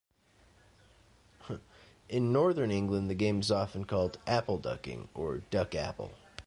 [2.09, 6.11] In northern England, the game is often called apple ducking or duck-apple.